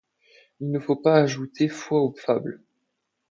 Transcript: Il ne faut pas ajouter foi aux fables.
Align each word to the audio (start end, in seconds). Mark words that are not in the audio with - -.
Il 0.61 0.71
ne 0.71 0.79
faut 0.79 0.95
pas 0.95 1.13
ajouter 1.17 1.69
foi 1.69 2.01
aux 2.01 2.15
fables. 2.17 2.63